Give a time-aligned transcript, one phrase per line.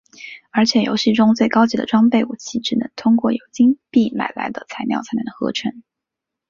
[0.49, 5.83] 而且游戏中最高级的装备武器只能通过由金币买来的材料才能合成。